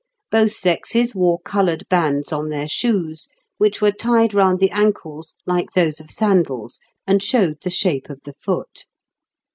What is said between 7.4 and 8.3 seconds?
the shape of